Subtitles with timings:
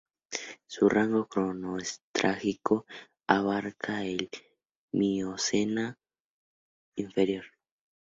[0.65, 2.87] Su rango cronoestratigráfico
[3.27, 4.31] abarcaba el
[4.91, 5.95] Mioceno
[6.95, 7.45] inferior.